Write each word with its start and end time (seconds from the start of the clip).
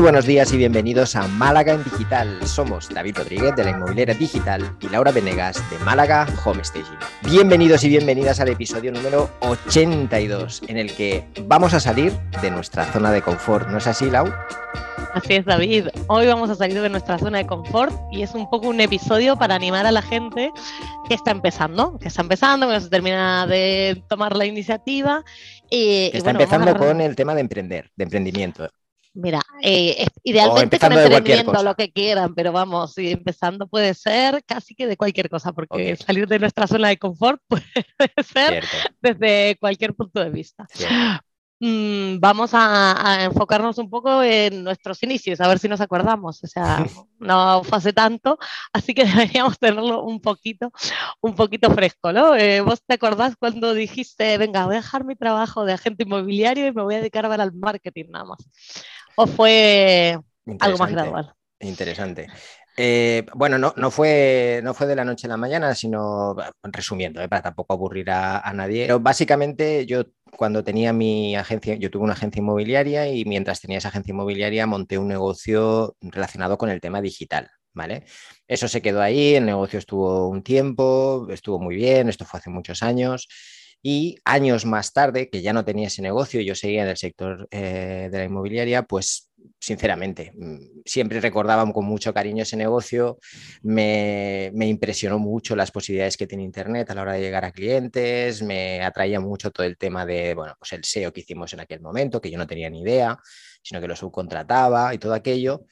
buenos 0.00 0.24
días 0.24 0.50
y 0.54 0.56
bienvenidos 0.56 1.14
a 1.14 1.28
Málaga 1.28 1.74
en 1.74 1.84
Digital. 1.84 2.38
Somos 2.46 2.88
David 2.88 3.18
Rodríguez 3.18 3.54
de 3.54 3.64
la 3.64 3.70
Inmobiliaria 3.70 4.14
Digital 4.14 4.74
y 4.80 4.88
Laura 4.88 5.12
Venegas 5.12 5.62
de 5.70 5.78
Málaga 5.80 6.26
Home 6.44 6.64
Staging. 6.64 6.98
Bienvenidos 7.22 7.84
y 7.84 7.90
bienvenidas 7.90 8.40
al 8.40 8.48
episodio 8.48 8.92
número 8.92 9.28
82, 9.40 10.62
en 10.68 10.78
el 10.78 10.94
que 10.94 11.26
vamos 11.44 11.74
a 11.74 11.80
salir 11.80 12.12
de 12.40 12.50
nuestra 12.50 12.90
zona 12.92 13.12
de 13.12 13.20
confort. 13.20 13.68
¿No 13.68 13.76
es 13.76 13.86
así, 13.86 14.10
Lau? 14.10 14.32
Así 15.12 15.34
es, 15.34 15.44
David. 15.44 15.88
Hoy 16.06 16.26
vamos 16.26 16.48
a 16.48 16.54
salir 16.54 16.80
de 16.80 16.88
nuestra 16.88 17.18
zona 17.18 17.38
de 17.38 17.46
confort 17.46 17.92
y 18.10 18.22
es 18.22 18.34
un 18.34 18.48
poco 18.48 18.68
un 18.68 18.80
episodio 18.80 19.36
para 19.36 19.54
animar 19.54 19.84
a 19.84 19.92
la 19.92 20.02
gente 20.02 20.50
que 21.08 21.14
está 21.14 21.30
empezando, 21.30 21.98
que 21.98 22.08
está 22.08 22.22
empezando, 22.22 22.66
que 22.66 22.72
no 22.72 22.80
se 22.80 22.88
termina 22.88 23.46
de 23.46 24.02
tomar 24.08 24.34
la 24.34 24.46
iniciativa. 24.46 25.22
Y, 25.68 26.10
está 26.14 26.30
empezando 26.30 26.74
con 26.76 27.02
el 27.02 27.16
tema 27.16 27.34
de 27.34 27.42
emprender, 27.42 27.90
de 27.96 28.04
emprendimiento. 28.04 28.70
Mira, 29.12 29.42
eh, 29.60 30.06
idealmente 30.22 30.78
con 30.78 30.92
emprendimiento, 30.92 31.62
lo 31.64 31.74
que 31.74 31.90
quieran, 31.90 32.32
pero 32.34 32.52
vamos, 32.52 32.96
empezando 32.96 33.66
puede 33.66 33.92
ser 33.94 34.44
casi 34.44 34.74
que 34.76 34.86
de 34.86 34.96
cualquier 34.96 35.28
cosa, 35.28 35.52
porque 35.52 35.96
salir 35.96 36.28
de 36.28 36.38
nuestra 36.38 36.68
zona 36.68 36.88
de 36.88 36.98
confort 36.98 37.42
puede 37.48 37.64
ser 38.22 38.64
desde 39.00 39.56
cualquier 39.58 39.94
punto 39.94 40.22
de 40.22 40.30
vista. 40.30 40.66
Mm, 41.62 42.20
vamos 42.20 42.52
a, 42.54 43.24
enfocarnos 43.24 43.76
un 43.76 43.90
poco 43.90 44.22
en 44.22 44.64
nuestros 44.64 45.02
inicios, 45.02 45.42
a 45.42 45.48
ver 45.48 45.58
si 45.58 45.68
nos 45.68 45.82
acordamos. 45.82 46.42
O 46.42 46.46
sea, 46.46 46.78
no 47.18 47.62
fue 47.64 47.78
hace 47.78 47.92
tanto, 47.92 48.38
así 48.72 48.94
que 48.94 49.04
deberíamos 49.04 49.58
tenerlo 49.58 50.02
un 50.02 50.20
poquito, 50.20 50.72
un 51.20 51.34
poquito 51.34 51.70
fresco, 51.70 52.12
¿no? 52.12 52.34
Eh, 52.34 52.62
¿Vos 52.62 52.82
te 52.86 52.94
acordás 52.94 53.36
cuando 53.36 53.74
dijiste, 53.74 54.38
venga, 54.38 54.64
voy 54.64 54.76
a 54.76 54.78
dejar 54.78 55.04
mi 55.04 55.16
trabajo 55.16 55.66
de 55.66 55.74
agente 55.74 56.04
inmobiliario 56.04 56.66
y 56.66 56.72
me 56.72 56.82
voy 56.82 56.94
a 56.94 56.98
dedicar 56.98 57.26
a 57.26 57.28
ver 57.28 57.42
al 57.42 57.52
marketing 57.52 58.06
nada 58.08 58.24
más? 58.24 58.38
¿O 59.16 59.26
fue 59.26 60.18
algo 60.60 60.78
más 60.78 60.90
gradual? 60.90 61.34
Interesante. 61.60 62.26
Eh, 62.76 63.26
bueno, 63.34 63.58
no, 63.58 63.74
no, 63.76 63.90
fue, 63.90 64.60
no 64.62 64.72
fue 64.72 64.86
de 64.86 64.96
la 64.96 65.04
noche 65.04 65.26
a 65.26 65.30
la 65.30 65.36
mañana, 65.36 65.74
sino 65.74 66.34
resumiendo, 66.62 67.20
eh, 67.20 67.28
para 67.28 67.42
tampoco 67.42 67.74
aburrir 67.74 68.10
a, 68.10 68.50
nadie. 68.54 68.86
Pero 68.86 69.00
básicamente 69.00 69.84
yo 69.84 70.04
cuando 70.36 70.64
tenía 70.64 70.92
mi 70.92 71.36
agencia, 71.36 71.74
yo 71.74 71.90
tuve 71.90 72.04
una 72.04 72.14
agencia 72.14 72.40
inmobiliaria 72.40 73.08
y 73.08 73.24
mientras 73.26 73.60
tenía 73.60 73.78
esa 73.78 73.88
agencia 73.88 74.12
inmobiliaria 74.12 74.66
monté 74.66 74.96
un 74.96 75.08
negocio 75.08 75.96
relacionado 76.00 76.56
con 76.56 76.70
el 76.70 76.80
tema 76.80 77.02
digital. 77.02 77.50
¿Vale? 77.72 78.04
Eso 78.48 78.66
se 78.66 78.82
quedó 78.82 79.00
ahí, 79.00 79.36
el 79.36 79.46
negocio 79.46 79.78
estuvo 79.78 80.28
un 80.28 80.42
tiempo, 80.42 81.28
estuvo 81.30 81.60
muy 81.60 81.76
bien, 81.76 82.08
esto 82.08 82.24
fue 82.24 82.40
hace 82.40 82.50
muchos 82.50 82.82
años. 82.82 83.28
Y 83.82 84.18
años 84.24 84.66
más 84.66 84.92
tarde, 84.92 85.30
que 85.30 85.40
ya 85.40 85.52
no 85.52 85.64
tenía 85.64 85.86
ese 85.86 86.02
negocio 86.02 86.40
yo 86.42 86.54
seguía 86.54 86.82
en 86.82 86.88
el 86.88 86.96
sector 86.96 87.48
eh, 87.50 88.08
de 88.10 88.18
la 88.18 88.24
inmobiliaria, 88.24 88.82
pues 88.82 89.30
sinceramente, 89.58 90.32
mm, 90.34 90.82
siempre 90.84 91.20
recordaba 91.20 91.70
con 91.72 91.86
mucho 91.86 92.12
cariño 92.12 92.42
ese 92.42 92.56
negocio. 92.56 93.18
Me, 93.62 94.50
me, 94.54 94.66
impresionó 94.66 95.18
mucho 95.18 95.56
las 95.56 95.70
posibilidades 95.70 96.16
que 96.16 96.26
tiene 96.26 96.44
Internet 96.44 96.90
a 96.90 96.94
la 96.94 97.02
hora 97.02 97.12
de 97.14 97.20
llegar 97.20 97.44
a 97.44 97.52
clientes. 97.52 98.42
Me 98.42 98.82
atraía 98.82 99.20
mucho 99.20 99.50
todo 99.50 99.66
el 99.66 99.76
tema 99.78 100.04
de, 100.06 100.34
bueno, 100.34 100.54
pues 100.58 100.72
el 100.72 100.84
SEO 100.84 101.12
que 101.12 101.20
hicimos 101.20 101.52
en 101.52 101.60
aquel 101.60 101.80
momento, 101.80 102.20
que 102.20 102.30
yo 102.30 102.38
no 102.38 102.46
tenía 102.46 102.70
ni 102.70 102.82
idea, 102.82 103.18
sino 103.62 103.80
que 103.80 103.88
lo 103.88 103.96
subcontrataba 103.96 104.94
y 104.94 104.98
todo 104.98 105.14
aquello. 105.14 105.64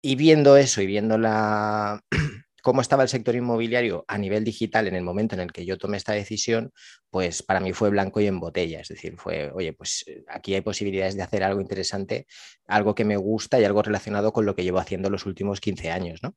Y 0.00 0.16
viendo 0.16 0.56
eso 0.56 0.82
y 0.82 0.86
viendo 0.86 1.18
la, 1.18 2.02
cómo 2.62 2.80
estaba 2.80 3.02
el 3.02 3.08
sector 3.08 3.34
inmobiliario 3.34 4.04
a 4.08 4.16
nivel 4.16 4.44
digital 4.44 4.86
en 4.88 4.94
el 4.94 5.02
momento 5.02 5.34
en 5.34 5.42
el 5.42 5.52
que 5.52 5.66
yo 5.66 5.76
tomé 5.76 5.98
esta 5.98 6.12
decisión, 6.12 6.72
pues 7.10 7.42
para 7.42 7.60
mí 7.60 7.72
fue 7.72 7.90
blanco 7.90 8.20
y 8.20 8.26
en 8.26 8.40
botella. 8.40 8.80
Es 8.80 8.88
decir, 8.88 9.16
fue, 9.18 9.50
oye, 9.52 9.74
pues 9.74 10.04
eh, 10.06 10.24
aquí 10.28 10.54
hay 10.54 10.62
posibilidades 10.62 11.16
de 11.16 11.22
hacer 11.22 11.42
algo 11.44 11.60
interesante, 11.60 12.26
algo 12.66 12.94
que 12.94 13.04
me 13.04 13.16
gusta 13.16 13.60
y 13.60 13.64
algo 13.64 13.82
relacionado 13.82 14.32
con 14.32 14.46
lo 14.46 14.54
que 14.54 14.64
llevo 14.64 14.78
haciendo 14.78 15.10
los 15.10 15.26
últimos 15.26 15.60
15 15.60 15.90
años, 15.90 16.22
¿no? 16.22 16.34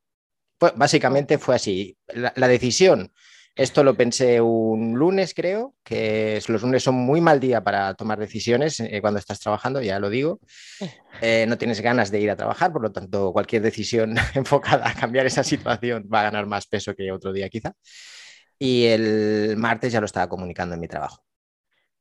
Pues 0.57 0.73
básicamente 0.75 1.37
fue 1.37 1.55
así. 1.55 1.97
la 2.07 2.47
decisión 2.47 3.11
esto 3.55 3.83
lo 3.83 3.95
pensé 3.95 4.41
un 4.41 4.95
lunes, 4.95 5.33
creo, 5.33 5.75
que 5.83 6.41
los 6.47 6.61
lunes 6.61 6.83
son 6.83 6.95
muy 6.95 7.21
mal 7.21 7.39
día 7.39 7.63
para 7.63 7.93
tomar 7.93 8.19
decisiones 8.19 8.81
eh, 8.81 8.99
cuando 8.99 9.19
estás 9.19 9.39
trabajando, 9.39 9.81
ya 9.81 9.97
lo 9.97 10.09
digo. 10.09 10.39
Eh, 11.21 11.45
no 11.47 11.57
tienes 11.57 11.79
ganas 11.79 12.11
de 12.11 12.19
ir 12.19 12.29
a 12.29 12.35
trabajar, 12.35 12.73
por 12.73 12.81
lo 12.81 12.91
tanto, 12.91 13.31
cualquier 13.31 13.61
decisión 13.61 14.15
enfocada 14.33 14.89
a 14.89 14.93
cambiar 14.93 15.25
esa 15.25 15.43
situación 15.43 16.09
va 16.13 16.19
a 16.19 16.23
ganar 16.23 16.45
más 16.47 16.67
peso 16.67 16.93
que 16.93 17.11
otro 17.11 17.31
día 17.31 17.47
quizá. 17.47 17.71
Y 18.59 18.85
el 18.87 19.55
martes 19.57 19.93
ya 19.93 20.01
lo 20.01 20.05
estaba 20.05 20.27
comunicando 20.27 20.75
en 20.75 20.81
mi 20.81 20.87
trabajo. 20.89 21.23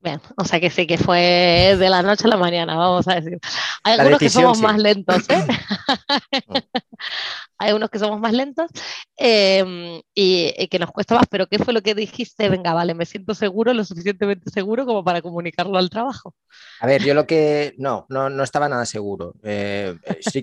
Bien, 0.04 0.20
o 0.36 0.44
sea 0.44 0.60
que 0.60 0.68
sí 0.68 0.86
que 0.86 0.98
fue 0.98 1.76
de 1.78 1.88
la 1.88 2.02
noche 2.02 2.24
a 2.26 2.28
la 2.28 2.36
mañana, 2.36 2.76
vamos 2.76 3.08
a 3.08 3.14
decir. 3.14 3.38
Hay 3.84 3.98
algunos 3.98 4.18
que 4.18 4.28
somos 4.28 4.60
más 4.60 4.76
lentos, 4.76 5.24
¿eh? 5.30 5.46
Hay 7.58 7.72
unos 7.72 7.90
que 7.90 7.98
somos 7.98 8.20
más 8.20 8.32
lentos 8.32 8.70
em, 9.16 10.00
y, 10.14 10.68
que 10.68 10.78
nos 10.78 10.90
cuesta 10.90 11.14
más, 11.14 11.26
pero 11.30 11.46
¿qué 11.46 11.58
fue 11.58 11.72
lo 11.72 11.82
que 11.82 11.94
dijiste? 11.94 12.48
Venga, 12.48 12.74
vale, 12.74 12.94
me 12.94 13.06
siento 13.06 13.34
seguro, 13.34 13.72
lo 13.72 13.84
suficientemente 13.84 14.50
seguro 14.50 14.86
como 14.86 15.04
para 15.04 15.22
comunicarlo 15.22 15.78
al 15.78 15.90
trabajo. 15.90 16.34
A 16.80 16.86
ver, 16.86 17.02
yo 17.02 17.14
lo 17.14 17.26
que 17.26 17.74
no, 17.78 18.06
no, 18.08 18.28
no 18.28 18.42
estaba 18.42 18.68
nada 18.68 18.86
seguro. 18.86 19.34
Eh, 19.42 19.96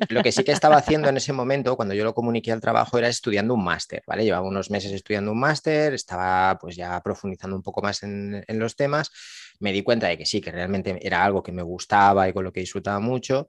lo 0.10 0.24
que 0.24 0.32
sí 0.32 0.44
que 0.44 0.52
estaba 0.52 0.78
haciendo 0.78 1.10
en 1.10 1.18
ese 1.18 1.34
momento, 1.34 1.76
cuando 1.76 1.94
yo 1.94 2.04
lo 2.04 2.14
comuniqué 2.14 2.52
al 2.52 2.62
trabajo, 2.62 2.98
era 2.98 3.08
estudiando 3.08 3.54
un 3.54 3.64
máster, 3.64 4.04
¿vale? 4.08 4.24
Llevaba 4.24 4.48
unos 4.48 4.72
meses 4.72 4.92
estudiando 4.92 5.32
un 5.32 5.40
máster, 5.40 5.94
estaba 5.94 6.58
pues 6.60 6.76
ya 6.76 7.00
profundizando 7.02 7.56
un 7.56 7.64
poco 7.64 7.82
más 7.82 8.04
en, 8.04 8.44
en 8.48 8.60
los 8.60 8.76
temas, 8.76 9.12
me 9.60 9.72
di 9.72 9.84
cuenta 9.84 10.08
de 10.08 10.18
que 10.18 10.26
sí, 10.26 10.42
que 10.42 10.52
realmente 10.52 10.98
era 11.02 11.24
algo 11.24 11.44
que 11.44 11.52
me 11.52 11.62
gustaba 11.62 12.28
y 12.28 12.34
con 12.34 12.44
lo 12.44 12.52
que 12.52 12.62
disfrutaba 12.62 13.00
mucho. 13.00 13.48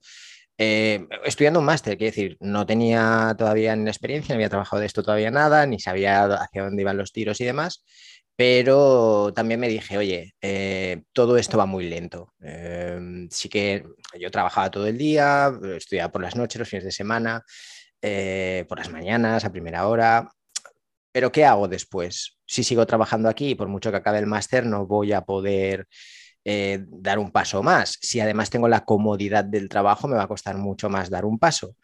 Eh, 0.59 1.07
estudiando 1.25 1.61
un 1.61 1.67
máster, 1.67 1.97
quiero 1.97 2.11
decir, 2.11 2.37
no 2.41 2.67
tenía 2.67 3.35
todavía 3.39 3.75
ni 3.75 3.89
experiencia, 3.89 4.35
no 4.35 4.37
había 4.37 4.51
trabajado 4.51 4.81
de 4.81 4.87
esto 4.87 5.03
todavía 5.03 5.31
nada, 5.31 5.67
ni 5.67 5.81
sabía 5.81 6.25
hacia 6.25 6.65
dónde 6.65 6.83
iban 6.83 6.97
los 6.99 7.13
tiros 7.13 7.41
y 7.41 7.45
demás, 7.45 7.85
pero 8.37 9.33
también 9.35 9.61
me 9.61 9.69
dije, 9.69 9.99
oye, 9.99 10.35
eh, 10.41 11.03
todo 11.13 11.37
esto 11.37 11.59
va 11.59 11.67
muy 11.67 11.89
lento. 11.89 12.33
Em, 12.41 13.29
sí 13.31 13.49
que 13.49 13.85
yo 14.19 14.31
trabajaba 14.31 14.71
todo 14.71 14.87
el 14.87 14.99
día, 14.99 15.53
estudiaba 15.77 16.13
por 16.13 16.23
las 16.23 16.37
noches, 16.37 16.59
los 16.59 16.69
fines 16.69 16.85
de 16.85 16.93
semana, 16.93 17.43
eh, 18.03 18.65
por 18.69 18.79
las 18.79 18.91
mañanas, 18.91 19.45
a 19.45 19.53
primera 19.53 19.87
hora, 19.89 20.29
pero 21.13 21.31
¿qué 21.31 21.45
hago 21.45 21.69
después? 21.69 22.39
Si 22.47 22.65
sigo 22.65 22.87
trabajando 22.87 23.29
aquí, 23.29 23.55
por 23.55 23.69
mucho 23.69 23.91
que 23.91 23.99
acabe 23.99 24.19
el 24.19 24.27
máster, 24.27 24.65
no 24.67 24.87
voy 24.87 25.13
a 25.13 25.23
poder 25.23 25.87
eh, 26.45 26.85
dar 26.89 27.19
un 27.19 27.31
paso 27.31 27.63
más. 27.63 27.99
Si 28.01 28.21
además 28.21 28.51
tengo 28.51 28.69
la 28.69 28.85
comodidad 28.85 29.45
del 29.45 29.69
trabajo, 29.69 30.09
me 30.09 30.17
va 30.17 30.25
a 30.25 30.29
costar 30.29 30.57
mucho 30.57 30.89
más 30.89 31.11
dar 31.11 31.25
un 31.25 31.39
paso. 31.39 31.77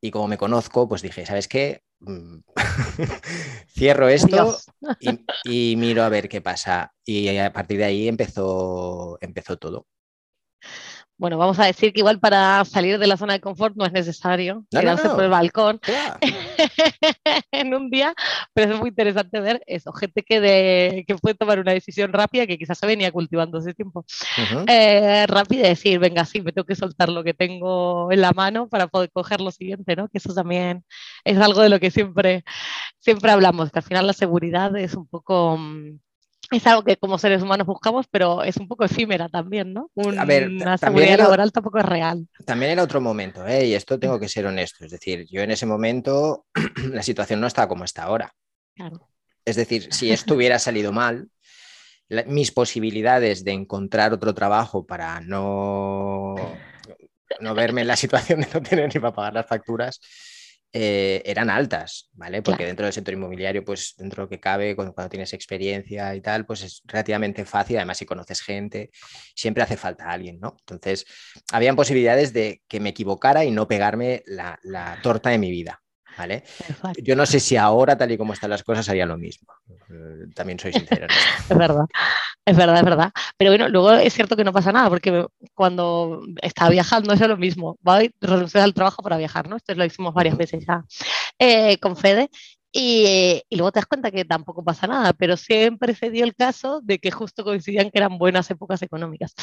Y 0.00 0.10
como 0.10 0.28
me 0.28 0.38
conozco, 0.38 0.88
pues 0.88 1.02
dije, 1.02 1.26
¿sabes 1.26 1.48
qué? 1.48 1.82
Mm, 2.00 2.38
cierro 3.68 4.08
esto 4.08 4.56
y, 5.44 5.74
miro 5.76 6.02
a 6.02 6.08
ver 6.08 6.28
qué 6.28 6.40
pasa. 6.40 6.92
Y 7.04 7.36
a 7.36 7.52
partir 7.52 7.78
de 7.78 7.84
ahí 7.84 8.08
empezó, 8.08 9.18
empezó 9.20 9.56
todo. 9.56 9.86
Bueno, 11.18 11.38
vamos 11.38 11.58
a 11.58 11.64
decir 11.64 11.94
que 11.94 12.00
igual 12.00 12.20
para 12.20 12.62
salir 12.66 12.98
de 12.98 13.06
la 13.06 13.16
zona 13.16 13.32
de 13.32 13.40
confort 13.40 13.74
no 13.74 13.86
es 13.86 13.92
necesario 13.92 14.64
tirarse 14.68 15.08
por 15.08 15.24
el 15.24 15.30
balcón 15.30 15.80
en 17.52 17.74
un 17.74 17.88
día, 17.88 18.14
pero 18.52 18.74
es 18.74 18.78
muy 18.78 18.90
interesante 18.90 19.40
ver 19.40 19.62
eso, 19.66 19.92
gente 19.94 20.22
que, 20.22 20.40
de, 20.40 21.04
que 21.06 21.14
puede 21.14 21.34
tomar 21.34 21.58
una 21.58 21.72
decisión 21.72 22.12
rápida 22.12 22.46
que 22.46 22.58
quizás 22.58 22.78
se 22.78 22.86
venía 22.86 23.10
cultivando 23.12 23.58
ese 23.58 23.72
tiempo. 23.72 24.04
Eh, 24.68 25.26
rápida 25.26 25.66
y 25.66 25.70
decir, 25.70 25.98
venga, 25.98 26.26
sí, 26.26 26.42
me 26.42 26.52
tengo 26.52 26.66
que 26.66 26.74
soltar 26.74 27.08
lo 27.08 27.24
que 27.24 27.32
tengo 27.32 28.12
en 28.12 28.20
la 28.20 28.32
mano 28.32 28.68
para 28.68 28.86
poder 28.86 29.10
coger 29.10 29.40
lo 29.40 29.50
siguiente, 29.50 29.96
¿no? 29.96 30.08
Que 30.08 30.18
eso 30.18 30.34
también 30.34 30.84
es 31.24 31.38
algo 31.38 31.62
de 31.62 31.70
lo 31.70 31.80
que 31.80 31.90
siempre, 31.90 32.44
siempre 32.98 33.30
hablamos, 33.30 33.70
que 33.70 33.78
al 33.78 33.84
final 33.84 34.06
la 34.06 34.12
seguridad 34.12 34.76
es 34.76 34.94
un 34.94 35.06
poco 35.08 35.56
mm, 35.56 35.98
es 36.50 36.66
algo 36.66 36.84
que 36.84 36.96
como 36.96 37.18
seres 37.18 37.42
humanos 37.42 37.66
buscamos, 37.66 38.06
pero 38.10 38.42
es 38.42 38.56
un 38.56 38.68
poco 38.68 38.84
efímera 38.84 39.28
también, 39.28 39.72
¿no? 39.72 39.90
a 40.18 40.24
ver, 40.24 40.48
una 40.48 40.78
seguridad 40.78 41.18
laboral 41.18 41.52
tampoco 41.52 41.78
es 41.78 41.84
real. 41.84 42.28
También 42.44 42.72
era 42.72 42.82
otro 42.82 43.00
momento, 43.00 43.46
¿eh? 43.46 43.66
y 43.66 43.74
esto 43.74 43.98
tengo 43.98 44.18
que 44.20 44.28
ser 44.28 44.46
honesto. 44.46 44.84
Es 44.84 44.90
decir, 44.90 45.26
yo 45.28 45.42
en 45.42 45.50
ese 45.50 45.66
momento 45.66 46.46
la 46.90 47.02
situación 47.02 47.40
no 47.40 47.46
estaba 47.46 47.68
como 47.68 47.84
está 47.84 48.04
ahora. 48.04 48.32
Claro. 48.74 49.08
Es 49.44 49.56
decir, 49.56 49.92
si 49.92 50.10
esto 50.12 50.34
hubiera 50.34 50.58
salido 50.58 50.92
mal, 50.92 51.28
mis 52.26 52.52
posibilidades 52.52 53.44
de 53.44 53.52
encontrar 53.52 54.12
otro 54.12 54.32
trabajo 54.32 54.86
para 54.86 55.20
no, 55.20 56.36
no 57.40 57.54
verme 57.54 57.80
en 57.80 57.88
la 57.88 57.96
situación 57.96 58.40
de 58.40 58.48
no 58.52 58.62
tener 58.62 58.94
ni 58.94 59.00
para 59.00 59.14
pagar 59.14 59.34
las 59.34 59.46
facturas, 59.46 60.00
eh, 60.78 61.22
eran 61.24 61.48
altas, 61.48 62.10
¿vale? 62.12 62.42
Porque 62.42 62.66
dentro 62.66 62.84
del 62.84 62.92
sector 62.92 63.14
inmobiliario, 63.14 63.64
pues 63.64 63.94
dentro 63.96 64.20
de 64.20 64.24
lo 64.26 64.28
que 64.28 64.38
cabe, 64.38 64.76
cuando, 64.76 64.94
tienes 65.08 65.32
experiencia 65.32 66.14
y 66.14 66.20
tal, 66.20 66.44
pues 66.44 66.62
es 66.62 66.82
relativamente 66.84 67.46
fácil. 67.46 67.78
Además, 67.78 67.96
si 67.96 68.04
conoces 68.04 68.42
gente, 68.42 68.90
siempre 69.34 69.62
hace 69.62 69.78
falta 69.78 70.10
alguien, 70.10 70.38
¿no? 70.38 70.54
Entonces, 70.58 71.06
habían 71.50 71.76
posibilidades 71.76 72.34
de 72.34 72.60
que 72.68 72.80
me 72.80 72.90
equivocara 72.90 73.46
y 73.46 73.50
no 73.52 73.66
pegarme 73.66 74.22
la, 74.26 74.58
torta 75.02 75.30
de 75.30 75.38
mi 75.38 75.50
vida. 75.50 75.82
¿Vale? 76.16 76.44
Yo 77.02 77.14
no 77.14 77.26
sé 77.26 77.40
si 77.40 77.56
ahora, 77.56 77.96
tal 77.96 78.10
y 78.10 78.18
como 78.18 78.32
están 78.32 78.50
las 78.50 78.62
cosas, 78.62 78.88
haría 78.88 79.06
lo 79.06 79.18
mismo. 79.18 79.52
Eh, 79.90 80.26
también 80.34 80.58
soy 80.58 80.72
sincero. 80.72 81.06
es 81.50 81.56
verdad. 81.56 81.84
Es 82.44 82.56
verdad, 82.56 82.78
es 82.78 82.84
verdad. 82.84 83.12
Pero 83.36 83.50
bueno, 83.50 83.68
luego 83.68 83.92
es 83.92 84.14
cierto 84.14 84.36
que 84.36 84.44
no 84.44 84.52
pasa 84.52 84.72
nada, 84.72 84.88
porque 84.88 85.26
cuando 85.54 86.22
estaba 86.40 86.70
viajando 86.70 87.12
eso 87.12 87.24
es 87.24 87.30
lo 87.30 87.36
mismo. 87.36 87.76
Voy, 87.82 88.14
renunciar 88.20 88.64
al 88.64 88.72
trabajo 88.72 89.02
para 89.02 89.16
viajar, 89.16 89.48
¿no? 89.48 89.56
Esto 89.56 89.74
lo 89.74 89.84
hicimos 89.84 90.14
varias 90.14 90.36
veces 90.36 90.64
ya 90.66 90.84
eh, 91.38 91.78
con 91.78 91.96
Fede. 91.96 92.30
Y, 92.72 93.42
luego 93.50 93.72
te 93.72 93.80
das 93.80 93.86
cuenta 93.86 94.10
que 94.10 94.24
tampoco 94.24 94.62
pasa 94.62 94.86
nada, 94.86 95.12
pero 95.14 95.36
siempre 95.36 95.94
se 95.94 96.10
dio 96.10 96.24
el 96.24 96.34
caso 96.34 96.80
de 96.82 96.98
que 96.98 97.10
justo 97.10 97.42
coincidían 97.42 97.90
que 97.90 97.98
eran 97.98 98.18
buenas 98.18 98.50
épocas 98.50 98.82
económicas. 98.82 99.34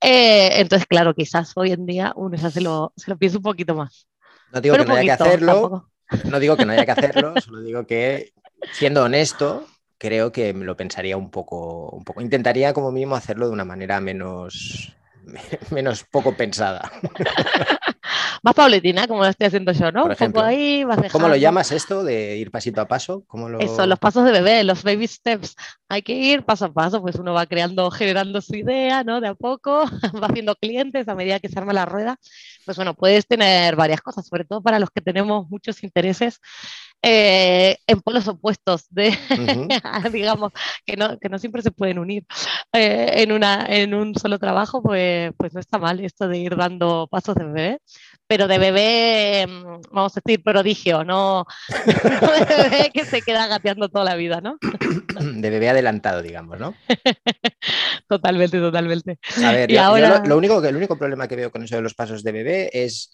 Eh, 0.00 0.60
entonces, 0.60 0.86
claro, 0.88 1.14
quizás 1.14 1.52
hoy 1.54 1.70
en 1.70 1.86
día 1.86 2.12
uno 2.16 2.36
ya 2.36 2.50
se 2.50 2.60
lo, 2.60 2.92
se 2.96 3.10
lo 3.10 3.16
piensa 3.16 3.38
un 3.38 3.44
poquito 3.44 3.74
más. 3.74 4.08
No 4.52 4.60
digo 4.60 4.76
que 4.76 4.84
no 4.84 4.94
haya 4.94 5.16
que 5.16 5.22
hacerlo, 5.22 5.89
no 6.24 6.40
digo 6.40 6.56
que 6.56 6.64
no 6.64 6.72
haya 6.72 6.84
que 6.84 6.92
hacerlo, 6.92 7.34
solo 7.40 7.60
digo 7.60 7.86
que, 7.86 8.32
siendo 8.72 9.04
honesto, 9.04 9.66
creo 9.98 10.32
que 10.32 10.54
me 10.54 10.64
lo 10.64 10.76
pensaría 10.76 11.16
un 11.16 11.30
poco, 11.30 11.90
un 11.90 12.04
poco. 12.04 12.20
Intentaría 12.20 12.72
como 12.72 12.90
mínimo 12.90 13.16
hacerlo 13.16 13.46
de 13.46 13.52
una 13.52 13.64
manera 13.64 14.00
menos, 14.00 14.96
menos 15.70 16.04
poco 16.04 16.36
pensada. 16.36 16.90
Más 18.42 18.54
pauletina, 18.54 19.06
como 19.06 19.22
lo 19.22 19.28
estoy 19.28 19.46
haciendo 19.46 19.72
yo, 19.72 19.92
¿no? 19.92 20.04
un 20.04 20.14
poco 20.14 20.40
ahí, 20.40 20.84
vas 20.84 20.96
dejando. 20.96 21.12
¿Cómo 21.12 21.28
lo 21.28 21.36
llamas 21.36 21.72
esto 21.72 22.02
de 22.04 22.36
ir 22.36 22.50
pasito 22.50 22.80
a 22.80 22.88
paso? 22.88 23.24
¿Cómo 23.26 23.48
lo... 23.48 23.60
Eso, 23.60 23.86
los 23.86 23.98
pasos 23.98 24.24
de 24.24 24.32
bebé, 24.32 24.64
los 24.64 24.82
baby 24.82 25.06
steps. 25.06 25.56
Hay 25.88 26.02
que 26.02 26.14
ir 26.14 26.44
paso 26.44 26.66
a 26.66 26.72
paso, 26.72 27.02
pues 27.02 27.16
uno 27.16 27.34
va 27.34 27.46
creando, 27.46 27.90
generando 27.90 28.40
su 28.40 28.56
idea, 28.56 29.04
¿no? 29.04 29.20
De 29.20 29.28
a 29.28 29.34
poco, 29.34 29.84
va 30.22 30.26
haciendo 30.26 30.54
clientes 30.54 31.08
a 31.08 31.14
medida 31.14 31.38
que 31.38 31.48
se 31.48 31.58
arma 31.58 31.72
la 31.72 31.84
rueda. 31.86 32.18
Pues 32.64 32.76
bueno, 32.76 32.94
puedes 32.94 33.26
tener 33.26 33.76
varias 33.76 34.00
cosas, 34.00 34.26
sobre 34.26 34.44
todo 34.44 34.62
para 34.62 34.78
los 34.78 34.90
que 34.90 35.00
tenemos 35.00 35.48
muchos 35.50 35.82
intereses 35.82 36.40
eh, 37.02 37.78
en 37.86 38.00
polos 38.02 38.28
opuestos, 38.28 38.86
de, 38.90 39.16
digamos, 40.12 40.52
que 40.84 40.96
no, 40.96 41.18
que 41.18 41.28
no 41.28 41.38
siempre 41.38 41.62
se 41.62 41.70
pueden 41.70 41.98
unir 41.98 42.24
eh, 42.72 43.22
en, 43.22 43.32
una, 43.32 43.66
en 43.66 43.94
un 43.94 44.14
solo 44.14 44.38
trabajo, 44.38 44.82
pues, 44.82 45.32
pues 45.36 45.54
no 45.54 45.60
está 45.60 45.78
mal 45.78 46.00
esto 46.00 46.28
de 46.28 46.38
ir 46.38 46.56
dando 46.56 47.08
pasos 47.10 47.34
de 47.34 47.44
bebé, 47.44 47.78
pero 48.26 48.46
de 48.48 48.58
bebé, 48.58 49.46
mm, 49.46 49.80
vamos 49.92 50.16
a 50.16 50.20
decir, 50.24 50.42
prodigio, 50.42 51.02
no, 51.04 51.46
de 51.86 52.62
bebé 52.62 52.90
que 52.92 53.04
se 53.04 53.22
queda 53.22 53.46
gateando 53.46 53.88
toda 53.88 54.04
la 54.04 54.16
vida, 54.16 54.40
¿no? 54.40 54.58
De 54.60 55.50
bebé 55.50 55.70
adelantado, 55.70 56.22
digamos, 56.22 56.58
¿no? 56.58 56.74
totalmente, 58.08 58.58
totalmente. 58.58 59.18
A 59.42 59.52
ver, 59.52 59.78
ahora... 59.78 60.22
lo, 60.26 60.36
único, 60.36 60.62
el 60.62 60.76
único 60.76 60.98
problema 60.98 61.26
que 61.28 61.36
veo 61.36 61.50
con 61.50 61.62
eso 61.62 61.76
de 61.76 61.82
los 61.82 61.94
pasos 61.94 62.22
de 62.22 62.32
bebé 62.32 62.70
es 62.72 63.10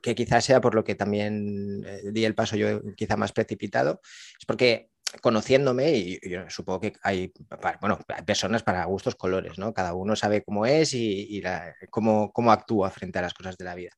que 0.00 0.14
quizás 0.14 0.44
sea 0.44 0.60
por 0.60 0.74
lo 0.74 0.84
que 0.84 0.94
también 0.94 1.84
eh, 1.86 2.02
di 2.12 2.24
el 2.24 2.34
paso 2.34 2.56
yo 2.56 2.80
quizá 2.94 3.16
más 3.16 3.32
precipitado, 3.32 4.00
es 4.38 4.46
porque 4.46 4.90
conociéndome, 5.22 5.90
y 5.92 6.20
supongo 6.48 6.80
que 6.80 6.92
hay, 7.02 7.32
bueno, 7.80 7.98
hay 8.08 8.22
personas 8.24 8.62
para 8.62 8.84
gustos 8.84 9.14
colores, 9.14 9.58
¿no? 9.58 9.72
Cada 9.72 9.94
uno 9.94 10.14
sabe 10.16 10.42
cómo 10.42 10.66
es 10.66 10.92
y, 10.92 11.42
cómo, 11.90 12.30
cómo, 12.32 12.52
actúa 12.52 12.90
frente 12.90 13.18
a 13.18 13.22
las 13.22 13.34
cosas 13.34 13.56
de 13.56 13.64
la 13.64 13.74
vida. 13.74 13.90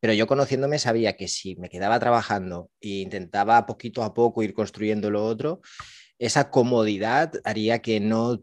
Pero 0.00 0.12
yo 0.12 0.26
conociéndome 0.26 0.78
sabía 0.78 1.16
que 1.16 1.28
si 1.28 1.56
me 1.56 1.68
quedaba 1.68 2.00
trabajando 2.00 2.70
e 2.80 3.00
intentaba 3.00 3.64
poquito 3.66 4.02
a 4.02 4.12
poco 4.12 4.42
ir 4.42 4.54
construyendo 4.54 5.10
lo 5.10 5.24
otro, 5.24 5.60
esa 6.18 6.50
comodidad 6.50 7.32
haría 7.44 7.80
que 7.80 8.00
no 8.00 8.42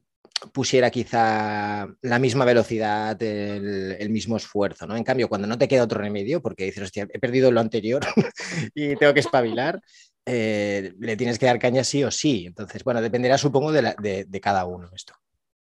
pusiera 0.52 0.90
quizá 0.90 1.88
la 2.02 2.20
misma 2.20 2.46
velocidad, 2.46 3.22
el, 3.22 4.10
mismo 4.10 4.38
esfuerzo, 4.38 4.86
¿no? 4.86 4.96
En 4.96 5.04
cambio, 5.04 5.30
cuando 5.30 5.48
no 5.48 5.58
te 5.58 5.68
queda 5.68 5.84
otro 5.84 6.00
remedio, 6.00 6.42
porque 6.42 6.66
dices, 6.66 6.84
hostia, 6.84 7.08
he 7.12 7.20
perdido 7.20 7.52
lo 7.52 7.60
anterior 7.60 8.02
y 8.76 8.96
tengo 8.96 9.14
que 9.14 9.22
espabilar, 9.22 9.82
eh, 10.26 10.94
le 11.00 11.18
tienes 11.18 11.40
que 11.40 11.46
dar 11.46 11.60
caña 11.60 11.84
sí 11.84 12.04
o 12.04 12.12
sí. 12.12 12.46
Entonces, 12.46 12.84
bueno, 12.84 13.02
dependerá, 13.02 13.38
supongo, 13.38 13.72
de, 13.72 14.40
cada 14.42 14.66
uno 14.66 14.90
esto. 14.94 15.14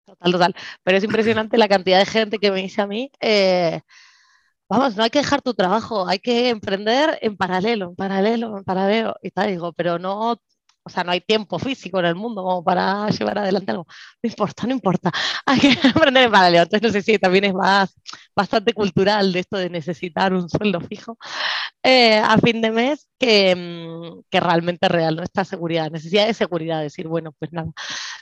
Total, 0.06 0.32
total. 0.32 0.56
Pero 0.84 0.98
es 0.98 1.04
impresionante 1.04 1.58
la 1.58 1.68
cantidad 1.68 2.00
de 2.00 2.06
gente 2.06 2.40
que 2.40 2.52
me 2.52 2.62
dice 2.62 2.82
a 2.82 2.88
mí, 2.88 3.12
eh, 3.20 3.82
vamos, 4.70 4.96
no 4.96 5.04
hay 5.04 5.10
que 5.10 5.20
dejar 5.20 5.42
tu 5.42 5.54
trabajo, 5.54 6.08
hay 6.08 6.20
que 6.20 6.50
emprender 6.50 7.18
en 7.22 7.38
paralelo, 7.38 7.90
en 7.90 7.96
paralelo, 7.96 8.58
en 8.58 8.64
paralelo. 8.64 9.16
Y 9.22 9.32
tal, 9.32 9.48
digo, 9.50 9.74
pero 9.74 10.00
no 10.00 10.40
o 10.88 10.90
sea, 10.90 11.04
no 11.04 11.12
hay 11.12 11.22
tiempo 11.22 11.58
físico 11.58 12.00
en 12.00 12.06
el 12.06 12.16
mundo 12.16 12.44
como 12.44 12.64
para 12.64 13.10
llevar 13.10 13.40
adelante 13.40 13.72
algo. 13.72 13.88
No 14.22 14.30
importa, 14.30 14.68
no 14.68 14.74
importa. 14.74 15.12
Hay 15.48 15.60
que 15.60 15.76
aprender 15.88 16.26
en 16.26 16.32
paralelo. 16.32 16.64
Entonces, 16.64 16.82
no 16.84 16.94
sé 16.94 17.02
si 17.02 17.18
también 17.18 17.46
es 17.46 17.54
más, 17.56 17.96
bastante 18.36 18.72
cultural 18.74 19.34
de 19.34 19.40
esto 19.40 19.58
de 19.58 19.72
necesitar 19.72 20.34
un 20.34 20.48
sueldo 20.48 20.80
fijo 20.82 21.18
eh, 21.82 22.18
a 22.18 22.38
fin 22.38 22.62
de 22.62 22.72
mes 22.72 23.08
que, 23.18 23.56
mm, 23.56 24.24
que 24.30 24.40
realmente 24.40 24.88
real, 24.88 25.16
¿no? 25.16 25.24
Esta 25.24 25.44
seguridad, 25.44 25.90
necesidad 25.90 26.28
de 26.28 26.34
seguridad, 26.34 26.82
decir, 26.82 27.08
bueno, 27.08 27.32
pues 27.40 27.52
nada, 27.52 27.72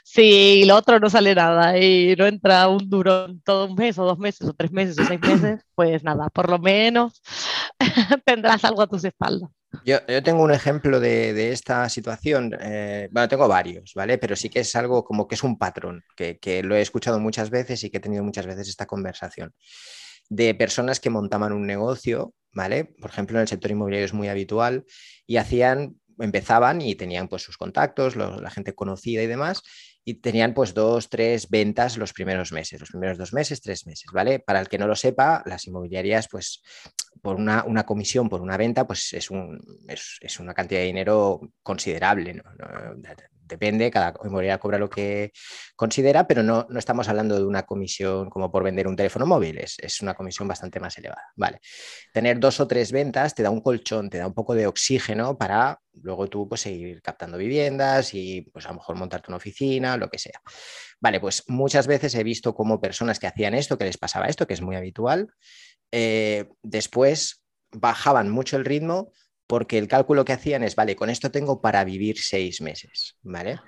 si 0.04 0.64
lo 0.64 0.76
otro 0.76 1.00
no 1.00 1.10
sale 1.10 1.34
nada 1.34 1.78
y 1.78 2.14
no 2.16 2.26
entra 2.26 2.68
un 2.68 2.88
duro 2.88 3.26
en 3.26 3.40
todo 3.42 3.66
un 3.66 3.74
mes 3.74 3.98
o 3.98 4.04
dos 4.04 4.18
meses 4.18 4.48
o 4.48 4.52
tres 4.54 4.70
meses 4.70 4.98
o 4.98 5.04
seis 5.04 5.20
meses, 5.20 5.64
pues 5.74 6.04
nada, 6.04 6.28
por 6.30 6.48
lo 6.50 6.58
menos 6.58 7.20
tendrás 8.24 8.64
algo 8.64 8.82
a 8.82 8.86
tus 8.86 9.04
espaldas. 9.04 9.50
Yo, 9.84 9.98
tengo 10.22 10.42
un 10.42 10.52
ejemplo 10.52 11.00
de, 11.00 11.50
esta 11.50 11.88
situación, 11.88 12.56
eh, 12.60 13.08
bueno, 13.10 13.28
tengo 13.28 13.48
varios, 13.48 13.92
¿vale? 13.94 14.18
Pero 14.18 14.36
sí 14.36 14.48
que 14.48 14.60
es 14.60 14.76
algo 14.76 15.04
como 15.04 15.26
que 15.26 15.34
es 15.34 15.42
un 15.42 15.58
patrón, 15.58 16.04
que, 16.16 16.62
lo 16.62 16.76
he 16.76 16.80
escuchado 16.80 17.18
muchas 17.18 17.50
veces 17.50 17.82
y 17.82 17.90
que 17.90 17.98
he 17.98 18.00
tenido 18.00 18.22
muchas 18.22 18.46
veces 18.46 18.68
esta 18.68 18.86
conversación, 18.86 19.52
de 20.28 20.54
personas 20.54 21.00
que 21.00 21.10
montaban 21.10 21.52
un 21.52 21.66
negocio, 21.66 22.34
¿vale? 22.52 22.84
Por 22.84 23.10
ejemplo, 23.10 23.38
en 23.38 23.42
el 23.42 23.48
sector 23.48 23.70
inmobiliario 23.70 24.06
es 24.06 24.14
muy 24.14 24.28
habitual 24.28 24.84
y 25.26 25.36
hacían, 25.36 25.96
empezaban 26.18 26.80
y 26.80 26.94
tenían 26.94 27.28
pues 27.28 27.42
sus 27.42 27.56
contactos, 27.56 28.16
la 28.16 28.50
gente 28.50 28.74
conocida 28.74 29.22
y 29.22 29.26
demás, 29.26 29.62
y 30.04 30.14
tenían 30.14 30.52
pues 30.52 30.74
dos, 30.74 31.08
tres 31.08 31.48
ventas 31.48 31.96
los 31.96 32.12
primeros 32.12 32.52
meses, 32.52 32.78
los 32.78 32.90
primeros 32.90 33.16
dos 33.16 33.32
meses, 33.32 33.60
tres 33.62 33.86
meses, 33.86 34.10
¿vale? 34.12 34.38
Para 34.38 34.60
el 34.60 34.68
que 34.68 34.78
no 34.78 34.86
lo 34.86 34.94
sepa, 34.94 35.42
las 35.46 35.66
inmobiliarias 35.66 36.28
pues 36.30 36.62
por 37.22 37.36
una, 37.36 37.62
comisión, 37.84 38.28
por 38.28 38.40
una 38.40 38.56
venta, 38.56 38.86
pues 38.86 39.12
es, 39.12 39.30
un, 39.30 39.58
es, 39.88 40.40
una 40.40 40.54
cantidad 40.54 40.80
de 40.80 40.86
dinero 40.86 41.40
considerable, 41.62 42.42
depende, 43.46 43.90
cada 43.90 44.14
inmobiliaria 44.24 44.58
cobra 44.58 44.78
lo 44.78 44.88
que 44.88 45.32
considera, 45.76 46.26
pero 46.26 46.42
no, 46.42 46.66
no, 46.68 46.78
estamos 46.78 47.08
hablando 47.08 47.36
de 47.36 47.44
una 47.44 47.64
comisión 47.64 48.30
como 48.30 48.50
por 48.50 48.62
vender 48.62 48.86
un 48.86 48.96
teléfono 48.96 49.26
móvil, 49.26 49.58
es, 49.58 49.76
es, 49.78 50.00
una 50.00 50.14
comisión 50.14 50.48
bastante 50.48 50.80
más 50.80 50.96
elevada. 50.98 51.22
Vale. 51.36 51.60
Tener 52.12 52.38
dos 52.40 52.60
o 52.60 52.66
tres 52.66 52.92
ventas 52.92 53.34
te 53.34 53.42
da 53.42 53.50
un 53.50 53.60
colchón, 53.60 54.10
te 54.10 54.18
da 54.18 54.26
un 54.26 54.34
poco 54.34 54.54
de 54.54 54.66
oxígeno 54.66 55.36
para 55.36 55.78
luego 56.02 56.28
tú 56.28 56.48
pues, 56.48 56.62
seguir 56.62 57.00
captando 57.02 57.38
viviendas 57.38 58.14
y 58.14 58.42
pues 58.52 58.66
a 58.66 58.68
lo 58.68 58.76
mejor 58.76 58.96
montarte 58.96 59.30
una 59.30 59.36
oficina, 59.36 59.96
lo 59.96 60.08
que 60.08 60.18
sea. 60.18 60.40
Vale, 61.00 61.20
pues 61.20 61.44
muchas 61.48 61.86
veces 61.86 62.14
he 62.14 62.24
visto 62.24 62.54
como 62.54 62.80
personas 62.80 63.18
que 63.18 63.26
hacían 63.26 63.54
esto, 63.54 63.76
que 63.78 63.84
les 63.84 63.98
pasaba 63.98 64.26
esto, 64.26 64.46
que 64.46 64.54
es 64.54 64.62
muy 64.62 64.76
habitual, 64.76 65.28
eh, 65.96 66.48
después 66.64 67.44
bajaban 67.70 68.28
mucho 68.28 68.56
el 68.56 68.64
ritmo 68.64 69.12
porque 69.46 69.78
el 69.78 69.86
cálculo 69.86 70.24
que 70.24 70.32
hacían 70.32 70.64
es, 70.64 70.74
vale, 70.74 70.96
con 70.96 71.08
esto 71.08 71.30
tengo 71.30 71.60
para 71.60 71.84
vivir 71.84 72.18
seis 72.18 72.60
meses, 72.60 73.16
¿vale? 73.22 73.60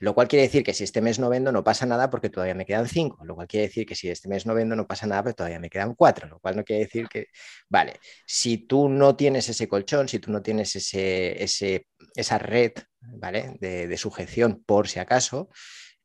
Lo 0.00 0.12
cual 0.12 0.26
quiere 0.26 0.42
decir 0.42 0.64
que 0.64 0.74
si 0.74 0.82
este 0.82 1.00
mes 1.00 1.20
no 1.20 1.28
vendo 1.28 1.52
no 1.52 1.62
pasa 1.62 1.86
nada 1.86 2.10
porque 2.10 2.30
todavía 2.30 2.54
me 2.56 2.66
quedan 2.66 2.88
cinco. 2.88 3.24
Lo 3.24 3.36
cual 3.36 3.46
quiere 3.46 3.68
decir 3.68 3.86
que 3.86 3.94
si 3.94 4.08
este 4.08 4.28
mes 4.28 4.44
no 4.44 4.54
vendo 4.54 4.74
no 4.74 4.86
pasa 4.88 5.06
nada 5.06 5.22
porque 5.22 5.34
todavía 5.36 5.60
me 5.60 5.70
quedan 5.70 5.94
cuatro. 5.94 6.26
Lo 6.28 6.40
cual 6.40 6.56
no 6.56 6.64
quiere 6.64 6.84
decir 6.84 7.08
que, 7.08 7.26
vale, 7.68 8.00
si 8.26 8.58
tú 8.58 8.88
no 8.88 9.14
tienes 9.14 9.48
ese 9.48 9.68
colchón, 9.68 10.08
si 10.08 10.18
tú 10.18 10.32
no 10.32 10.42
tienes 10.42 10.74
ese, 10.74 11.86
esa 12.14 12.38
red, 12.38 12.72
¿vale? 13.00 13.56
De 13.60 13.96
sujeción 13.96 14.64
por 14.66 14.88
si 14.88 14.98
acaso, 14.98 15.48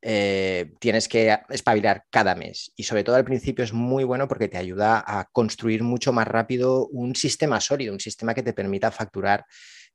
eh, 0.06 0.74
tienes 0.80 1.08
que 1.08 1.34
espabilar 1.48 2.04
cada 2.10 2.34
mes. 2.34 2.72
Y 2.76 2.82
sobre 2.82 3.04
todo 3.04 3.16
al 3.16 3.24
principio 3.24 3.64
es 3.64 3.72
muy 3.72 4.04
bueno 4.04 4.28
porque 4.28 4.48
te 4.48 4.58
ayuda 4.58 5.02
a 5.06 5.24
construir 5.32 5.82
mucho 5.82 6.12
más 6.12 6.28
rápido 6.28 6.88
un 6.88 7.16
sistema 7.16 7.58
sólido, 7.58 7.94
un 7.94 8.00
sistema 8.00 8.34
que 8.34 8.42
te 8.42 8.52
permita 8.52 8.90
facturar 8.90 9.46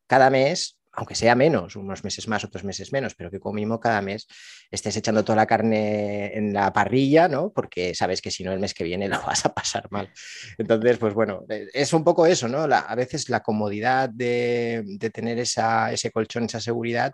cada 0.08 0.32
mes, 0.32 0.80
aunque 0.94 1.14
sea 1.14 1.36
menos, 1.36 1.76
unos 1.76 2.04
meses 2.04 2.28
más, 2.28 2.44
otros 2.44 2.64
meses 2.64 2.92
menos, 2.92 3.14
pero 3.14 3.30
que 3.30 3.40
como 3.40 3.54
mínimo 3.54 3.80
cada 3.80 4.02
mes 4.02 4.26
estés 4.72 4.98
echando 4.98 5.24
toda 5.24 5.36
la 5.36 5.46
carne 5.46 6.36
en 6.36 6.54
la 6.54 6.74
parrilla, 6.74 7.28
¿no? 7.28 7.52
Porque 7.54 7.94
sabes 7.94 8.20
que 8.20 8.32
si 8.32 8.44
no 8.44 8.52
el 8.52 8.60
mes 8.60 8.74
que 8.74 8.84
viene 8.84 9.08
lo 9.10 9.22
vas 9.22 9.46
a 9.46 9.54
pasar 9.54 9.92
mal. 9.92 10.12
Entonces, 10.58 10.98
pues 10.98 11.14
bueno, 11.14 11.46
es 11.48 11.94
un 11.94 12.04
poco 12.04 12.26
eso, 12.26 12.48
¿no? 12.48 12.64
a 12.64 12.96
veces 12.96 13.30
la 13.30 13.42
comodidad 13.42 14.10
de, 14.10 14.84
tener 15.14 15.38
ese 15.38 16.12
colchón, 16.12 16.46
esa 16.46 16.60
seguridad, 16.60 17.14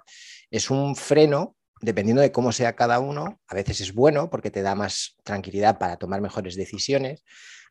es 0.50 0.70
un 0.70 0.96
freno 0.96 1.58
dependiendo 1.86 2.22
de 2.22 2.32
cómo 2.32 2.52
sea 2.52 2.76
cada 2.76 3.00
uno, 3.00 3.40
a 3.48 3.56
veces 3.56 3.80
es 3.80 3.94
bueno 3.94 4.30
porque 4.30 4.52
te 4.52 4.62
da 4.62 4.76
más 4.76 5.16
tranquilidad 5.24 5.78
para 5.78 5.98
tomar 5.98 6.20
mejores 6.20 6.56
decisiones. 6.56 7.24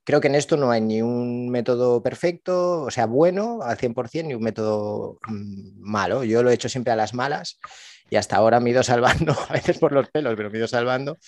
Creo 0.04 0.21
que 0.21 0.28
en 0.28 0.35
esto 0.35 0.56
no 0.56 0.71
hay 0.71 0.80
ni 0.80 1.02
un 1.02 1.49
método 1.50 2.02
perfecto, 2.02 2.83
o 2.83 2.90
sea, 2.90 3.06
bueno 3.06 3.61
al 3.62 3.76
100%, 3.76 4.26
ni 4.26 4.35
un 4.35 4.42
método 4.42 5.18
mm, 5.26 5.80
malo. 5.80 6.25
Yo 6.25 6.42
lo 6.42 6.50
he 6.50 6.54
hecho 6.54 6.68
siempre 6.68 6.92
a 6.92 6.97
las 6.97 7.14
malas 7.14 7.59
y 8.11 8.16
hasta 8.16 8.37
ahora 8.37 8.61
me 8.61 8.71
he 8.71 8.73
ido 8.73 8.83
salvando, 8.83 9.35
a 9.49 9.52
veces 9.52 9.78
por 9.78 9.92
los 9.92 10.09
pelos, 10.11 10.35
pero 10.37 10.50
me 10.50 10.56
he 10.56 10.59
ido 10.59 10.68
salvando 10.68 11.18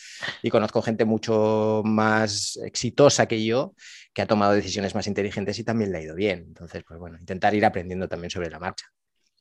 y 0.42 0.50
conozco 0.50 0.82
gente 0.82 1.04
mucho 1.04 1.82
más 1.84 2.58
exitosa 2.64 3.26
que 3.26 3.44
yo 3.44 3.74
que 4.14 4.22
ha 4.22 4.26
tomado 4.26 4.52
decisiones 4.54 4.94
más 4.94 5.06
inteligentes 5.06 5.58
y 5.58 5.64
también 5.64 5.92
le 5.92 5.98
ha 5.98 6.02
ido 6.02 6.14
bien. 6.14 6.44
Entonces, 6.46 6.84
pues 6.86 6.98
bueno, 6.98 7.18
intentar 7.18 7.54
ir 7.54 7.66
aprendiendo 7.66 8.08
también 8.08 8.30
sobre 8.30 8.50
la 8.50 8.58
marcha. 8.58 8.86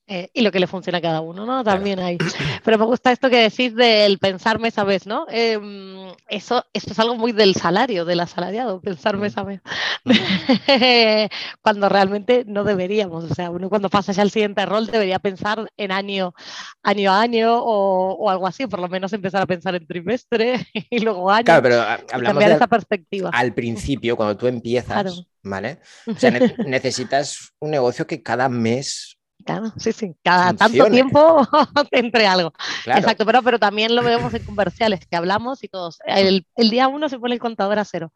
Eh, 0.08 0.30
y 0.34 0.42
lo 0.42 0.52
que 0.52 0.60
le 0.60 0.68
funciona 0.68 1.00
a 1.00 1.02
cada 1.02 1.22
uno, 1.22 1.48
¿no? 1.48 1.64
También 1.64 2.00
hay. 2.00 2.20
Pero 2.64 2.78
me 2.78 2.86
gusta 2.86 3.12
esto 3.12 3.28
que 3.28 3.38
decís 3.38 3.76
del 3.76 4.20
pensar 4.20 4.60
mes 4.60 4.78
a 4.78 4.84
vez, 4.84 5.08
¿no? 5.08 5.26
Em, 5.30 6.14
eso, 6.28 6.64
esto 6.74 6.92
es 6.92 7.00
algo 7.00 7.16
muy 7.16 7.32
del 7.32 7.56
salario, 7.56 8.06
del 8.06 8.20
asalariado, 8.20 8.80
pensar 8.82 9.18
mes 9.18 9.36
a 9.36 9.44
mes. 9.44 9.62
cuando 11.64 11.90
realmente 11.90 12.44
no 12.46 12.64
deberíamos. 12.64 13.32
O 13.32 13.34
sea, 13.34 13.50
uno 13.50 13.68
cuando 13.68 13.90
pasa 13.90 14.12
ya 14.12 14.22
al 14.22 14.30
siguiente 14.30 14.64
rol 14.68 14.86
debería 14.86 15.18
pensar 15.18 15.68
en 15.76 15.92
año, 15.92 16.36
año 16.84 17.12
a 17.12 17.22
año 17.22 17.60
o, 17.64 18.30
algo 18.30 18.46
así, 18.46 18.68
por 18.68 18.82
lo 18.82 18.88
menos 18.88 19.12
empezar 19.12 19.42
a 19.42 19.48
pensar 19.48 19.74
en 19.74 19.88
trimestre 19.88 20.68
y 20.92 21.00
luego 21.00 21.32
año. 21.32 21.46
Claro, 21.46 21.64
pero 21.64 21.84
hablamos 22.12 22.46
de 22.46 22.54
esa 22.54 22.68
perspectiva. 22.68 23.32
Al 23.34 23.56
principio, 23.56 24.16
cuando 24.16 24.38
tú 24.38 24.46
empiezas, 24.46 25.26
¿vale? 25.42 25.80
O 26.06 26.16
sea, 26.16 26.30
necesitas 26.68 27.54
un 27.60 27.72
negocio 27.72 28.06
que 28.06 28.22
cada 28.22 28.50
mes 28.50 29.15
Claro, 29.46 29.72
sí, 29.78 29.92
sí, 29.92 30.16
cada 30.24 30.54
tanto 30.54 30.86
tiempo 30.88 31.48
entre 31.92 32.26
algo. 32.26 32.52
Exacto, 32.86 33.26
pero, 33.26 33.44
pero 33.44 33.60
también 33.60 33.96
lo 33.96 34.02
vemos 34.02 34.34
en 34.34 34.44
comerciales 34.44 35.06
que 35.06 35.16
hablamos 35.16 35.64
y 35.64 35.68
todos. 35.68 36.00
El, 36.06 36.48
el 36.56 36.70
día 36.72 36.88
uno 36.88 37.10
se 37.10 37.20
pone 37.20 37.36
el 37.36 37.40
contador 37.40 37.78
a 37.78 37.86
cero 37.86 38.12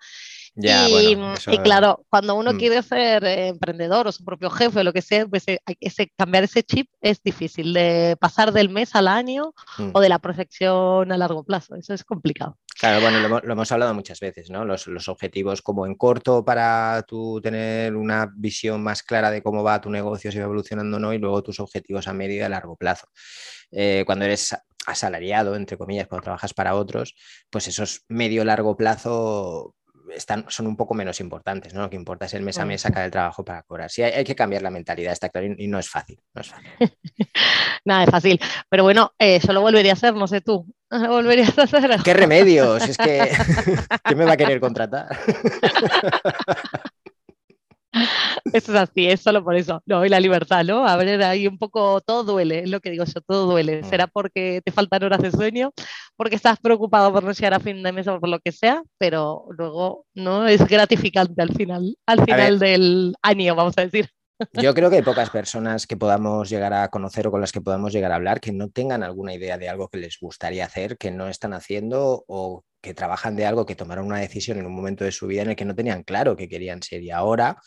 y, 0.56 1.58
claro, 1.64 2.06
cuando 2.10 2.36
uno 2.36 2.54
mm. 2.54 2.58
quiere 2.58 2.84
ser 2.84 3.24
eh, 3.24 3.48
emprendedor 3.50 4.08
o 4.08 4.12
su 4.12 4.24
propio 4.24 4.50
jefe 4.50 4.80
o 4.80 4.84
lo 4.84 4.94
que 4.94 5.02
sea, 5.02 5.26
pues 5.28 5.48
eh, 5.48 5.60
ese, 5.80 6.12
cambiar 6.18 6.44
ese 6.44 6.64
chip 6.64 6.90
es 7.02 7.22
difícil, 7.22 7.74
de 7.74 8.18
pasar 8.20 8.52
del 8.52 8.70
mes 8.70 8.96
al 8.96 9.08
año 9.08 9.54
mm. 9.78 9.92
o 9.94 10.00
de 10.00 10.10
la 10.10 10.20
proyección 10.20 11.12
a 11.12 11.18
largo 11.18 11.44
plazo. 11.44 11.76
Eso 11.76 11.94
es 11.94 12.04
complicado. 12.04 12.58
Claro, 12.80 13.02
bueno, 13.02 13.28
lo, 13.28 13.52
hemos 13.52 13.72
hablado 13.74 13.94
muchas 13.94 14.22
veces, 14.22 14.50
¿no? 14.50 14.64
Los, 14.64 14.88
los, 14.88 15.10
objetivos 15.10 15.62
como 15.62 15.86
en 15.86 15.96
corto 15.96 16.46
para 16.46 17.04
tú 17.06 17.42
tener 17.42 17.94
una 17.94 18.32
visión 18.34 18.82
más 18.82 19.04
clara 19.04 19.32
de 19.32 19.44
cómo 19.44 19.64
va 19.64 19.82
tu 19.82 19.90
negocio, 19.90 20.32
si 20.32 20.38
va 20.38 20.46
evolucionando 20.46 20.96
o 20.96 21.00
no, 21.00 21.14
y 21.14 21.18
luego 21.18 21.44
tus 21.44 21.60
objetivos 21.60 22.08
a 22.08 22.14
medio 22.14 22.38
y 22.38 22.42
a 22.42 22.48
largo 22.48 22.78
plazo. 22.78 23.10
Eh, 23.72 24.04
cuando 24.06 24.24
eres 24.24 24.56
asalariado, 24.86 25.58
entre 25.58 25.78
comillas, 25.78 26.08
cuando 26.08 26.24
trabajas 26.24 26.54
para 26.54 26.76
otros, 26.76 27.16
pues 27.50 27.68
esos 27.68 28.06
medio-largo 28.08 28.78
plazo 28.78 29.76
están, 30.16 30.46
son 30.48 30.68
un 30.68 30.76
poco 30.76 30.94
menos 30.94 31.20
importantes, 31.20 31.74
¿no? 31.74 31.82
Lo 31.82 31.90
que 31.90 31.96
importa 31.96 32.26
es 32.28 32.34
el 32.34 32.44
mes 32.44 32.58
a 32.60 32.66
mes 32.66 32.82
sacar 32.82 33.04
el 33.04 33.12
trabajo 33.12 33.44
para 33.44 33.64
cobrar. 33.64 33.92
Sí, 33.92 34.04
hay, 34.04 34.24
que 34.24 34.36
cambiar 34.36 34.62
la 34.62 34.72
mentalidad, 34.72 35.14
está 35.14 35.30
claro, 35.30 35.48
y, 35.58 35.68
no 35.68 35.80
es 35.80 35.90
fácil. 35.90 36.20
No 36.34 36.42
es 36.42 36.50
fácil. 36.50 36.70
Nada, 37.86 38.04
es 38.04 38.10
fácil. 38.10 38.40
Pero 38.70 38.84
bueno, 38.84 39.14
eso 39.20 39.54
lo 39.54 39.62
volvería 39.62 39.92
a 39.92 39.94
hacer, 39.94 40.14
no 40.16 40.28
sé 40.28 40.42
tú. 40.42 40.66
volverías 41.08 41.58
a 41.58 41.64
hacer? 41.64 42.02
¿Qué 42.04 42.14
remedios? 42.14 42.88
Es 42.88 42.98
que, 42.98 43.30
¿quién 44.04 44.18
me 44.18 44.26
va 44.26 44.34
a 44.34 44.38
querer 44.38 44.60
contratar? 44.60 45.08
Eso 48.54 48.72
es 48.72 48.80
así, 48.80 49.08
es 49.08 49.22
solo 49.22 49.44
por 49.44 49.56
eso. 49.56 49.82
No, 49.86 50.06
y 50.06 50.10
la 50.10 50.20
libertad, 50.20 50.64
¿no? 50.64 50.88
A 50.88 50.96
ver, 50.96 51.22
ahí 51.24 51.48
un 51.48 51.58
poco, 51.58 52.02
todo 52.02 52.24
duele, 52.24 52.60
es 52.60 52.70
lo 52.70 52.80
que 52.80 52.92
digo 52.92 53.04
yo, 53.04 53.22
todo 53.22 53.48
duele. 53.48 53.82
Mm. 53.82 53.90
Será 53.90 54.08
porque 54.08 54.62
te 54.64 54.72
faltan 54.72 55.04
horas 55.04 55.22
de 55.22 55.32
sueño, 55.32 55.72
porque 56.16 56.36
estás 56.36 56.60
preocupado 56.60 57.12
por 57.12 57.24
no 57.24 57.32
llegar 57.32 57.54
a 57.54 57.60
fin 57.60 57.82
de 57.82 57.92
mes 57.92 58.08
o 58.08 58.20
por 58.20 58.30
lo 58.30 58.40
que 58.40 58.52
sea, 58.52 58.84
pero 58.98 59.46
luego 59.58 60.06
no 60.14 60.48
es 60.48 60.66
gratificante 60.68 61.42
al 61.42 61.54
final, 61.54 61.96
al 62.06 62.24
final 62.24 62.60
del 62.60 63.16
año, 63.22 63.56
vamos 63.56 63.78
a 63.78 63.82
decir. 63.82 64.10
Yo 64.54 64.74
creo 64.74 64.90
que 64.90 64.98
hay 64.98 65.02
pocas 65.02 65.30
personas 65.30 65.86
que 65.86 65.98
podamos 65.98 66.50
llegar 66.50 66.74
a 66.74 66.88
conocer 66.90 67.28
o 67.28 67.32
con 67.32 67.42
las 67.42 67.52
que 67.52 67.62
podamos 67.62 67.92
llegar 67.92 68.12
a 68.12 68.16
hablar 68.16 68.40
que 68.40 68.54
no 68.54 68.70
tengan 68.70 69.04
alguna 69.04 69.34
idea 69.34 69.58
de 69.58 69.68
algo 69.68 69.90
que 69.90 69.98
les 69.98 70.18
gustaría 70.20 70.66
hacer, 70.66 70.98
que 70.98 71.12
no 71.12 71.28
están 71.28 71.54
haciendo 71.54 72.24
o 72.28 72.64
que 72.82 72.94
trabajan 72.94 73.36
de 73.36 73.46
algo 73.46 73.66
que 73.66 73.76
tomaron 73.76 74.06
una 74.06 74.20
decisión 74.20 74.58
en 74.58 74.66
un 74.66 74.74
momento 74.74 75.04
de 75.04 75.12
su 75.12 75.28
vida 75.28 75.42
en 75.42 75.50
el 75.50 75.56
que 75.56 75.66
no 75.66 75.76
tenían 75.76 76.04
claro 76.04 76.38
que 76.38 76.48
querían 76.48 76.82
ser 76.82 77.04
y 77.04 77.12
ahora 77.12 77.58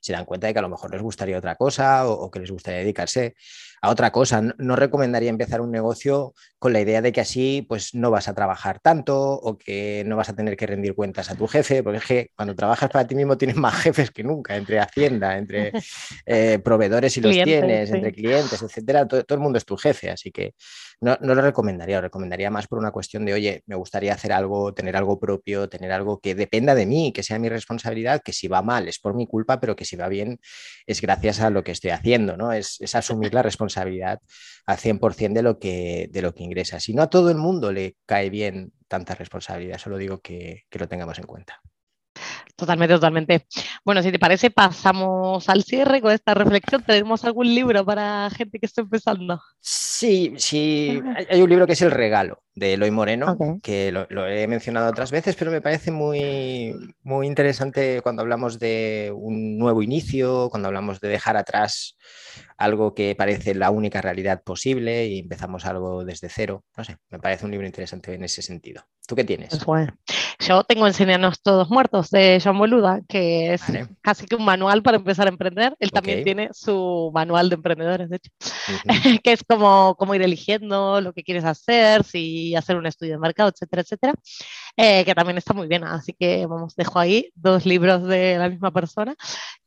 se 0.00 0.12
dan 0.12 0.24
cuenta 0.24 0.46
de 0.46 0.52
que 0.52 0.58
a 0.58 0.62
lo 0.62 0.68
mejor 0.68 0.92
les 0.92 1.02
gustaría 1.02 1.36
otra 1.36 1.56
cosa 1.56 2.08
o, 2.08 2.30
que 2.30 2.40
les 2.40 2.50
gustaría 2.50 2.80
dedicarse 2.80 3.34
a 3.80 3.90
otra 3.90 4.10
cosa. 4.10 4.42
No, 4.58 4.76
recomendaría 4.76 5.30
empezar 5.30 5.60
un 5.60 5.70
negocio 5.70 6.34
con 6.58 6.72
la 6.72 6.80
idea 6.80 7.02
de 7.02 7.12
que 7.12 7.20
así 7.20 7.64
pues 7.68 7.94
no 7.94 8.10
vas 8.10 8.28
a 8.28 8.34
trabajar 8.34 8.80
tanto 8.80 9.18
o 9.18 9.56
que 9.56 10.04
no 10.06 10.16
vas 10.16 10.28
a 10.28 10.36
tener 10.36 10.56
que 10.56 10.66
rendir 10.66 10.94
cuentas 10.94 11.30
a 11.30 11.34
tu 11.34 11.46
jefe, 11.46 11.82
porque 11.82 11.98
es 11.98 12.04
que 12.04 12.30
cuando 12.36 12.54
trabajas 12.54 12.90
para 12.90 13.06
ti 13.06 13.14
mismo 13.14 13.38
tienes 13.38 13.56
más 13.56 13.74
jefes 13.82 14.10
que 14.10 14.22
nunca, 14.22 14.56
entre 14.56 14.78
Hacienda, 14.78 15.36
entre 15.36 15.72
eh, 16.26 16.58
proveedores 16.62 17.16
y 17.16 17.20
los 17.20 17.32
tienes, 17.32 17.90
entre 17.90 18.12
clientes, 18.12 18.62
etcétera. 18.62 19.06
Todo, 19.06 19.24
todo, 19.24 19.36
el 19.36 19.42
mundo 19.42 19.58
es 19.58 19.64
tu 19.64 19.76
jefe, 19.76 20.10
así 20.10 20.30
que 20.30 20.54
no, 21.00 21.16
lo 21.20 21.34
recomendaría, 21.34 21.96
lo 21.96 22.02
recomendaría 22.02 22.50
más 22.50 22.66
por 22.66 22.78
una 22.78 22.90
cuestión 22.90 23.24
de, 23.24 23.32
oye, 23.32 23.62
me 23.66 23.74
gustaría 23.74 24.12
hacer 24.12 24.32
algo, 24.32 24.74
tener 24.74 24.96
algo 24.96 25.18
propio, 25.18 25.66
tener 25.66 25.92
algo 25.92 26.20
que 26.20 26.34
dependa 26.34 26.74
de 26.74 26.84
mí, 26.84 27.10
que 27.12 27.22
sea 27.22 27.38
mi 27.38 27.48
responsabilidad, 27.48 28.20
que 28.22 28.34
si 28.34 28.48
va 28.48 28.60
mal 28.60 28.86
es 28.86 28.98
por 28.98 29.14
mi 29.14 29.26
culpa, 29.26 29.60
pero 29.60 29.74
que 29.74 29.86
si 29.86 29.96
va 29.96 30.08
bien 30.08 30.38
es 30.86 31.00
gracias 31.00 31.40
a 31.40 31.48
lo 31.48 31.64
que 31.64 31.72
estoy 31.72 31.90
haciendo, 31.90 32.36
¿no? 32.36 32.52
Es, 32.52 32.78
asumir 32.94 33.32
la 33.32 33.42
responsabilidad 33.42 33.69
al 33.78 34.78
100% 34.78 35.32
de 35.32 35.42
lo, 35.42 35.58
que, 35.58 36.08
de 36.10 36.22
lo 36.22 36.34
que 36.34 36.44
ingresa. 36.44 36.80
Si 36.80 36.94
no 36.94 37.02
a 37.02 37.10
todo 37.10 37.30
el 37.30 37.36
mundo 37.36 37.72
le 37.72 37.96
cae 38.06 38.30
bien 38.30 38.72
tanta 38.88 39.14
responsabilidad, 39.14 39.78
solo 39.78 39.96
digo 39.96 40.20
que 40.20 40.64
lo 40.70 40.88
tengamos 40.88 41.18
en 41.18 41.26
cuenta. 41.26 41.60
Totalmente, 42.60 42.94
totalmente. 42.94 43.46
Bueno, 43.84 44.02
si 44.02 44.12
te 44.12 44.18
parece, 44.18 44.50
pasamos 44.50 45.48
al 45.48 45.62
cierre 45.62 46.02
con 46.02 46.12
esta 46.12 46.34
reflexión. 46.34 46.82
¿Tenemos 46.82 47.24
algún 47.24 47.54
libro 47.54 47.84
para 47.86 48.28
gente 48.30 48.58
que 48.58 48.66
esté 48.66 48.82
empezando? 48.82 49.40
Sí, 49.60 50.34
sí. 50.36 51.00
Hay 51.30 51.40
un 51.40 51.48
libro 51.48 51.66
que 51.66 51.72
es 51.72 51.80
El 51.80 51.90
Regalo 51.90 52.42
de 52.54 52.74
Eloy 52.74 52.90
Moreno, 52.90 53.36
que 53.62 53.92
lo, 53.92 54.26
he 54.26 54.46
mencionado 54.46 54.90
otras 54.90 55.10
veces, 55.10 55.36
pero 55.36 55.50
me 55.50 55.60
parece 55.60 55.90
muy, 55.90 56.74
muy 57.02 57.26
interesante 57.26 58.02
cuando 58.02 58.22
hablamos 58.22 58.58
de 58.58 59.12
un 59.14 59.58
nuevo 59.58 59.82
inicio, 59.82 60.48
cuando 60.50 60.68
hablamos 60.68 61.00
de 61.00 61.08
dejar 61.08 61.36
atrás 61.36 61.96
algo 62.56 62.94
que 62.94 63.14
parece 63.14 63.54
la 63.54 63.70
única 63.70 64.02
realidad 64.02 64.42
posible 64.42 65.06
y 65.06 65.20
empezamos 65.20 65.64
algo 65.64 66.04
desde 66.04 66.28
cero. 66.28 66.64
No 66.76 66.84
sé, 66.84 66.96
me 67.08 67.18
parece 67.18 67.44
un 67.46 67.52
libro 67.52 67.66
interesante 67.66 68.14
en 68.14 68.24
ese 68.24 68.42
sentido. 68.42 68.84
¿Tú 69.06 69.16
qué 69.16 69.24
tienes? 69.24 69.64
Pues 69.64 69.88
yo 70.40 70.64
tengo 70.64 70.86
Enseñarnos 70.86 71.42
Todos 71.42 71.70
Muertos 71.70 72.10
de 72.10 72.40
John 72.42 72.58
Boluda, 72.58 73.00
que 73.08 73.54
es 73.54 73.62
casi 74.02 74.26
que 74.26 74.36
un 74.36 74.44
manual 74.44 74.82
para 74.82 74.96
empezar 74.96 75.26
a 75.26 75.30
emprender. 75.30 75.74
Él 75.78 75.90
también 75.90 76.24
tiene 76.24 76.50
su 76.52 77.10
manual 77.12 77.48
de 77.48 77.56
emprendedores, 77.56 78.08
de 78.08 78.16
hecho, 78.16 78.30
que 79.24 79.32
es 79.32 79.42
como, 79.42 79.96
como 79.96 80.14
ir 80.14 80.22
eligiendo 80.22 81.00
lo 81.00 81.12
que 81.12 81.24
quieres 81.24 81.44
hacer, 81.44 82.04
si 82.04 82.49
hacer 82.56 82.76
un 82.76 82.86
estudio 82.86 83.12
de 83.12 83.18
mercado, 83.18 83.50
etcétera, 83.50 83.82
etcétera, 83.82 84.14
eh, 84.76 85.04
que 85.04 85.14
también 85.14 85.38
está 85.38 85.54
muy 85.54 85.68
bien. 85.68 85.84
Así 85.84 86.12
que 86.12 86.46
vamos, 86.46 86.74
dejo 86.76 86.98
ahí 86.98 87.30
dos 87.34 87.66
libros 87.66 88.04
de 88.04 88.38
la 88.38 88.48
misma 88.48 88.70
persona 88.70 89.14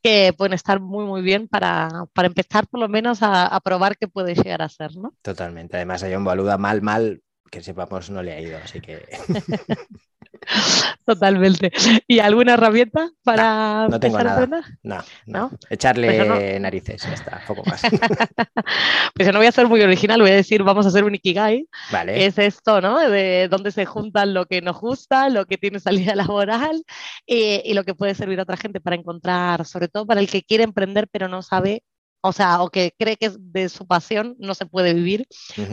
que 0.01 0.33
pueden 0.37 0.53
estar 0.53 0.79
muy, 0.79 1.05
muy 1.05 1.21
bien 1.21 1.47
para, 1.47 2.05
para 2.13 2.27
empezar 2.27 2.67
por 2.67 2.79
lo 2.79 2.89
menos 2.89 3.23
a, 3.23 3.47
a, 3.47 3.59
probar 3.61 3.97
qué 3.97 4.07
puede 4.07 4.35
llegar 4.35 4.61
a 4.61 4.69
ser, 4.69 4.95
¿no? 4.95 5.13
Totalmente. 5.21 5.77
Además, 5.77 6.03
a 6.03 6.09
John 6.11 6.23
Boluda 6.23 6.57
mal, 6.57 6.81
mal, 6.81 7.21
que 7.49 7.61
sepamos 7.61 8.09
no 8.09 8.23
le 8.23 8.33
ha 8.33 8.41
ido, 8.41 8.57
así 8.57 8.81
que... 8.81 9.05
Totalmente. 11.05 11.71
¿Y 12.07 12.19
alguna 12.19 12.53
herramienta 12.53 13.09
para 13.23 13.87
no, 13.89 13.99
tengo 13.99 14.19
nada. 14.19 14.47
No, 14.83 14.97
no, 15.25 15.51
Echarle 15.69 16.25
pues 16.25 16.61
narices, 16.61 17.01
ya 17.03 17.13
está, 17.13 17.41
poco 17.47 17.63
más. 17.65 17.81
pues 19.13 19.25
yo 19.25 19.31
no 19.31 19.39
voy 19.39 19.47
a 19.47 19.51
ser 19.51 19.67
muy 19.67 19.81
original, 19.81 20.21
voy 20.21 20.31
a 20.31 20.35
decir, 20.35 20.63
vamos 20.63 20.85
a 20.85 20.89
hacer 20.89 21.03
un 21.03 21.15
Ikigai. 21.15 21.67
Vale. 21.91 22.25
Es 22.25 22.37
esto, 22.37 22.81
¿no? 22.81 22.99
De 22.99 23.47
dónde 23.49 23.71
se 23.71 23.85
juntan 23.85 24.33
lo 24.33 24.45
que 24.45 24.61
nos 24.61 24.79
gusta, 24.79 25.29
lo 25.29 25.45
que 25.45 25.57
tiene 25.57 25.79
salida 25.79 26.15
laboral 26.15 26.83
y, 27.25 27.61
y 27.65 27.73
lo 27.73 27.83
que 27.83 27.95
puede 27.95 28.15
servir 28.15 28.39
a 28.39 28.43
otra 28.43 28.57
gente 28.57 28.79
para 28.79 28.95
encontrar, 28.95 29.65
sobre 29.65 29.87
todo 29.87 30.05
para 30.05 30.21
el 30.21 30.29
que 30.29 30.43
quiere 30.43 30.63
emprender 30.63 31.07
pero 31.11 31.27
no 31.27 31.41
sabe 31.41 31.83
o 32.25 32.31
sea, 32.31 32.61
o 32.61 32.69
que 32.69 32.93
cree 32.97 33.17
que 33.17 33.31
de 33.37 33.67
su 33.67 33.85
pasión 33.85 34.37
no 34.39 34.55
se 34.55 34.65
puede 34.65 34.93
vivir, 34.93 35.27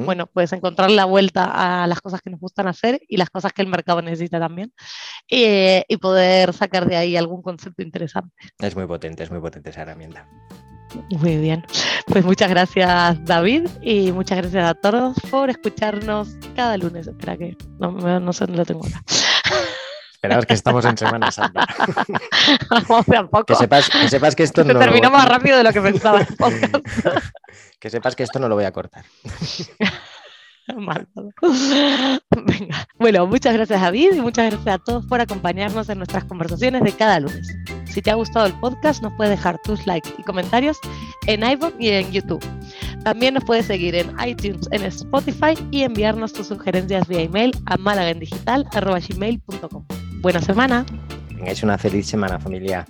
bueno, 0.05 0.27
puedes 0.27 0.53
encontrar 0.53 0.91
la 0.91 1.05
vuelta 1.05 1.45
a 1.83 1.87
las 1.87 2.01
cosas 2.01 2.21
que 2.21 2.31
nos 2.31 2.41
gustan 2.41 2.67
hacer 2.67 3.01
y 3.09 3.19
las 3.19 3.31
cosas 3.31 3.53
que 3.53 3.63
el 3.63 3.69
mercado 3.69 4.03
necesita 4.03 4.41
también 4.41 4.73
y, 5.29 5.83
y 5.87 5.97
poder 5.99 6.53
sacar 6.53 6.89
de 6.89 6.97
ahí 6.97 7.17
algún 7.17 7.41
concepto 7.41 7.83
interesante. 7.83 8.35
Es 8.59 8.75
muy 8.75 8.87
potente, 8.87 9.23
es 9.23 9.31
muy 9.31 9.41
potente 9.41 9.71
esa 9.71 9.83
herramienta. 9.83 10.29
Muy 11.21 11.37
bien, 11.37 11.65
pues 12.09 12.25
muchas 12.25 12.51
gracias 12.51 13.25
David 13.25 13.69
y 13.81 14.11
muchas 14.11 14.39
gracias 14.39 14.65
a 14.65 14.75
todos 14.75 15.17
por 15.31 15.51
escucharnos 15.51 16.37
cada 16.57 16.77
lunes. 16.77 17.07
Espera 17.07 17.37
que 17.37 17.57
no, 17.79 17.93
no 17.93 18.33
sé 18.33 18.47
dónde 18.47 18.59
lo 18.59 18.67
tengo 18.67 18.83
ahora. 18.85 19.01
Esperamos 20.23 20.45
que 20.45 20.53
estamos 20.53 20.85
en 20.85 20.99
Semana 20.99 21.33
Santa. 21.33 21.67
Que 23.47 23.55
sepas, 23.55 23.89
que 23.89 24.09
sepas 24.11 24.37
que 24.37 24.43
esto 24.43 24.63
Se 24.65 24.75
no. 24.75 24.79
terminó 24.79 25.11
más 25.11 25.27
rápido 25.27 25.57
de 25.57 25.65
lo 25.65 25.73
que 25.73 25.81
pensaba. 25.81 26.27
que 27.81 27.89
sepas 27.89 28.15
que 28.15 28.25
esto 28.25 28.39
no 28.39 28.47
lo 28.47 28.55
voy 28.55 28.65
a 28.65 28.73
cortar. 28.73 29.03
Venga. 32.37 32.87
Bueno, 32.99 33.27
muchas 33.27 33.55
gracias 33.55 33.81
David 33.81 34.13
y 34.13 34.21
muchas 34.21 34.51
gracias 34.51 34.75
a 34.75 34.79
todos 34.79 35.07
por 35.07 35.23
acompañarnos 35.23 35.89
en 35.89 35.97
nuestras 35.99 36.25
conversaciones 36.25 36.83
de 36.83 36.93
cada 36.93 37.21
lunes. 37.21 37.57
Si 37.87 38.03
te 38.03 38.11
ha 38.11 38.15
gustado 38.15 38.45
el 38.45 38.53
podcast, 38.61 39.03
nos 39.03 39.15
puedes 39.15 39.31
dejar 39.31 39.59
tus 39.63 39.87
likes 39.87 40.11
y 40.19 40.23
comentarios 40.23 40.79
en 41.29 41.43
iVoox 41.43 41.73
y 41.79 41.89
en 41.89 42.13
YouTube. 42.13 42.45
También 43.05 43.33
nos 43.35 43.45
puedes 43.45 43.65
seguir 43.67 43.95
en 43.95 44.15
iTunes, 44.25 44.69
en 44.71 44.83
Spotify 44.85 45.55
y 45.71 45.83
enviarnos 45.83 46.33
tus 46.35 46.49
sugerencias 46.49 47.09
vía 47.09 47.23
email 47.23 47.53
a 47.67 47.79
malagendigital.gmail.com. 47.79 49.87
Buena 50.21 50.43
semana. 50.43 50.85
Tengáis 51.29 51.63
una 51.63 51.79
feliz 51.79 52.07
semana, 52.07 52.39
familia. 52.39 52.87